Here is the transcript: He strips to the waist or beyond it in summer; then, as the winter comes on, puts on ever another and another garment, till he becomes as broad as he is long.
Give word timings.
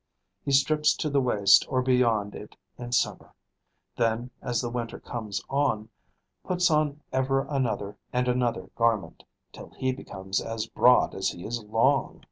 He 0.43 0.51
strips 0.51 0.95
to 0.95 1.11
the 1.11 1.21
waist 1.21 1.63
or 1.69 1.83
beyond 1.83 2.33
it 2.33 2.55
in 2.75 2.91
summer; 2.91 3.35
then, 3.97 4.31
as 4.41 4.59
the 4.59 4.69
winter 4.71 4.99
comes 4.99 5.43
on, 5.47 5.89
puts 6.43 6.71
on 6.71 7.01
ever 7.13 7.43
another 7.47 7.99
and 8.11 8.27
another 8.27 8.71
garment, 8.75 9.25
till 9.51 9.69
he 9.77 9.91
becomes 9.91 10.41
as 10.41 10.65
broad 10.65 11.13
as 11.13 11.29
he 11.29 11.45
is 11.45 11.61
long. 11.63 12.19